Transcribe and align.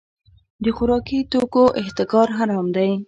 د 0.63 0.65
خوراکي 0.75 1.19
توکو 1.31 1.63
احتکار 1.81 2.27
حرام 2.37 2.67
دی. 2.75 2.91